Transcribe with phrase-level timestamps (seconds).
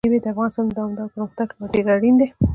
[0.03, 2.27] مېوې د افغانستان د دوامداره پرمختګ لپاره ډېر اړین دي.